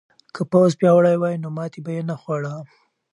که 0.35 0.41
پوځ 0.51 0.71
پیاوړی 0.79 1.15
وای 1.17 1.35
نو 1.43 1.49
ماتې 1.57 1.79
به 1.85 1.91
یې 1.95 2.03
نه 2.09 2.15
خوړه. 2.21 2.55